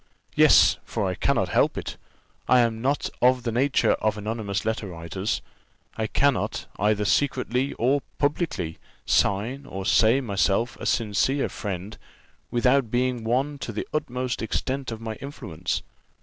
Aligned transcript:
Yes, 0.35 0.79
for 0.83 1.05
I 1.05 1.13
cannot 1.13 1.49
help 1.49 1.77
it 1.77 1.95
I 2.47 2.61
am 2.61 2.81
not 2.81 3.07
of 3.21 3.43
the 3.43 3.51
nature 3.51 3.91
of 4.01 4.17
anonymous 4.17 4.65
letter 4.65 4.87
writers; 4.87 5.43
I 5.95 6.07
cannot, 6.07 6.65
either 6.79 7.05
secretly 7.05 7.73
or 7.73 8.01
publicly, 8.17 8.79
sign 9.05 9.67
or 9.67 9.85
say 9.85 10.19
myself 10.19 10.75
a 10.79 10.87
sincere 10.87 11.49
friend, 11.49 11.99
without 12.49 12.89
being 12.89 13.23
one 13.23 13.59
to 13.59 13.71
the 13.71 13.87
utmost 13.93 14.41
extent 14.41 14.91
of 14.91 15.01
my 15.01 15.13
influence. 15.17 15.83